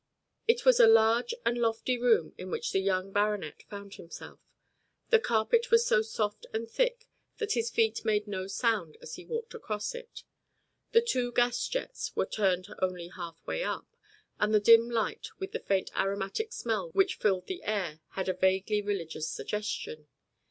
It 0.47 0.65
was 0.65 0.79
a 0.79 0.87
large 0.87 1.31
and 1.45 1.59
lofty 1.59 1.95
room 1.95 2.33
in 2.35 2.49
which 2.49 2.71
the 2.71 2.79
young 2.79 3.11
baronet 3.11 3.61
found 3.69 3.93
himself. 3.93 4.39
The 5.09 5.19
carpet 5.19 5.69
was 5.69 5.85
so 5.85 6.01
soft 6.01 6.47
and 6.55 6.67
thick 6.67 7.07
that 7.37 7.51
his 7.51 7.69
feet 7.69 8.03
made 8.03 8.25
no 8.25 8.47
sound 8.47 8.97
as 8.99 9.13
he 9.13 9.25
walked 9.27 9.53
across 9.53 9.93
it. 9.93 10.23
The 10.91 11.03
two 11.03 11.31
gas 11.31 11.67
jets 11.67 12.15
were 12.15 12.25
turned 12.25 12.67
only 12.81 13.09
half 13.09 13.45
way 13.45 13.61
up, 13.63 13.95
and 14.39 14.55
the 14.55 14.59
dim 14.59 14.89
light 14.89 15.27
with 15.37 15.51
the 15.51 15.59
faint 15.59 15.91
aromatic 15.95 16.51
smell 16.51 16.89
which 16.93 17.17
filled 17.17 17.45
the 17.45 17.61
air 17.63 17.99
had 18.13 18.27
a 18.27 18.33
vaguely 18.33 18.81
religious 18.81 19.27
suggestion. 19.29 20.07